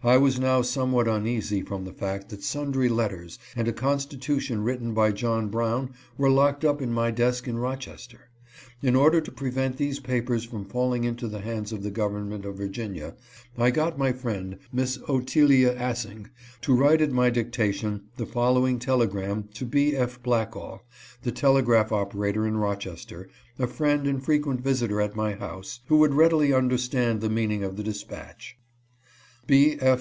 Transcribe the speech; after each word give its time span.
I 0.00 0.16
was 0.16 0.38
now 0.38 0.62
somewhat 0.62 1.08
uneasy 1.08 1.60
from 1.60 1.84
the 1.84 1.92
fact 1.92 2.28
that 2.28 2.44
sundry 2.44 2.88
let 2.88 3.10
ters 3.10 3.36
and 3.56 3.66
a 3.66 3.72
constitution 3.72 4.62
written 4.62 4.94
by 4.94 5.10
John 5.10 5.48
Brown 5.48 5.90
were 6.16 6.30
locked 6.30 6.64
up 6.64 6.80
in 6.80 6.92
my 6.92 7.10
desk 7.10 7.48
in 7.48 7.58
Rochester. 7.58 8.30
In 8.80 8.94
order 8.94 9.20
to 9.20 9.32
prevent 9.32 9.76
these 9.76 9.98
papers 9.98 10.44
from 10.44 10.64
falling 10.64 11.02
into 11.02 11.26
the 11.26 11.40
hands' 11.40 11.72
of 11.72 11.82
the 11.82 11.90
government 11.90 12.44
378 12.44 12.86
HE 12.86 12.92
GOES 12.92 12.94
TO 12.94 13.00
CANADA. 13.02 13.08
of 13.08 13.14
Virginia, 13.16 13.16
I 13.66 13.70
got 13.72 13.98
my 13.98 14.12
friend, 14.12 14.58
Miss 14.72 14.98
Ottilia 15.08 15.74
Assing, 15.74 16.26
to 16.60 16.76
write 16.76 17.00
at 17.00 17.10
my 17.10 17.28
dictation 17.28 18.04
the 18.16 18.24
following 18.26 18.78
telegram 18.78 19.48
to 19.54 19.64
B. 19.64 19.96
F. 19.96 20.22
Blackall, 20.22 20.78
the 21.24 21.32
telegraph 21.32 21.90
operator 21.90 22.46
in 22.46 22.56
Rochester, 22.58 23.28
a 23.58 23.66
friend 23.66 24.06
and 24.06 24.24
frequent 24.24 24.60
visitor 24.60 25.00
at 25.00 25.16
my 25.16 25.32
house, 25.34 25.80
who 25.88 25.96
would 25.96 26.14
readily 26.14 26.52
understand 26.52 27.20
the 27.20 27.28
meaning 27.28 27.64
of 27.64 27.76
the 27.76 27.82
dispatch: 27.82 28.54
"B. 29.48 29.78
F. 29.80 29.96